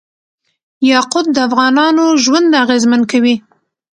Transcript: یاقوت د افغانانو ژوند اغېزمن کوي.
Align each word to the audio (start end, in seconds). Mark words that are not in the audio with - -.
یاقوت 0.91 1.25
د 1.33 1.37
افغانانو 1.47 2.05
ژوند 2.23 2.59
اغېزمن 2.63 3.01
کوي. 3.11 3.35